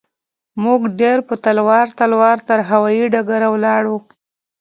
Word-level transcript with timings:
موږ 0.63 0.81
ډېر 0.99 1.17
په 1.27 1.35
تلوار 1.43 1.87
تلوار 1.99 2.37
تر 2.47 2.59
هوايي 2.69 3.05
ډګره 3.13 3.47
ولاړو. 3.51 3.97